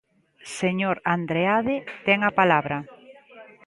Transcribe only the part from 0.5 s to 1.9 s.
Señor Andreade,